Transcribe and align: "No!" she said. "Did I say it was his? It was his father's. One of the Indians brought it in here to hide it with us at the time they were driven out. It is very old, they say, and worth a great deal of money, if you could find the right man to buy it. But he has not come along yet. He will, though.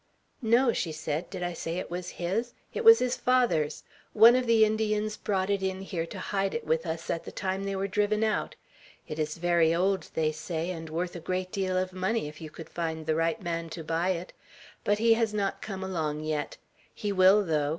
"No!" 0.41 0.73
she 0.73 0.91
said. 0.91 1.29
"Did 1.29 1.43
I 1.43 1.53
say 1.53 1.77
it 1.77 1.91
was 1.91 2.09
his? 2.17 2.55
It 2.73 2.83
was 2.83 2.97
his 2.97 3.15
father's. 3.15 3.83
One 4.13 4.35
of 4.35 4.47
the 4.47 4.65
Indians 4.65 5.15
brought 5.15 5.51
it 5.51 5.61
in 5.61 5.81
here 5.81 6.07
to 6.07 6.17
hide 6.17 6.55
it 6.55 6.65
with 6.65 6.87
us 6.87 7.11
at 7.11 7.23
the 7.23 7.31
time 7.31 7.63
they 7.65 7.75
were 7.75 7.87
driven 7.87 8.23
out. 8.23 8.55
It 9.07 9.19
is 9.19 9.37
very 9.37 9.75
old, 9.75 10.09
they 10.15 10.31
say, 10.31 10.71
and 10.71 10.89
worth 10.89 11.15
a 11.15 11.19
great 11.19 11.51
deal 11.51 11.77
of 11.77 11.93
money, 11.93 12.27
if 12.27 12.41
you 12.41 12.49
could 12.49 12.67
find 12.71 13.05
the 13.05 13.13
right 13.13 13.39
man 13.43 13.69
to 13.69 13.83
buy 13.83 14.09
it. 14.09 14.33
But 14.83 14.97
he 14.97 15.13
has 15.13 15.35
not 15.35 15.61
come 15.61 15.83
along 15.83 16.21
yet. 16.21 16.57
He 16.95 17.11
will, 17.11 17.45
though. 17.45 17.69